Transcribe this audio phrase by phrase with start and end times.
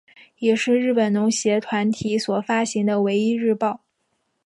[0.39, 3.81] 也是日本农协团体所发行的唯一日报。